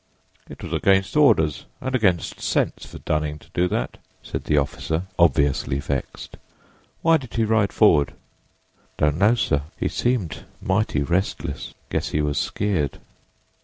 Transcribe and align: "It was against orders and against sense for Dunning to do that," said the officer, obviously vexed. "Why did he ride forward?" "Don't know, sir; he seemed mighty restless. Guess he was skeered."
"It 0.49 0.63
was 0.63 0.73
against 0.73 1.15
orders 1.15 1.65
and 1.79 1.93
against 1.93 2.41
sense 2.41 2.87
for 2.87 2.97
Dunning 2.97 3.37
to 3.37 3.47
do 3.53 3.67
that," 3.67 3.99
said 4.23 4.45
the 4.45 4.57
officer, 4.57 5.03
obviously 5.19 5.79
vexed. 5.79 6.37
"Why 7.03 7.17
did 7.17 7.35
he 7.35 7.45
ride 7.45 7.71
forward?" 7.71 8.15
"Don't 8.97 9.17
know, 9.17 9.35
sir; 9.35 9.61
he 9.77 9.89
seemed 9.89 10.45
mighty 10.59 11.03
restless. 11.03 11.75
Guess 11.91 12.09
he 12.09 12.21
was 12.23 12.39
skeered." 12.39 12.97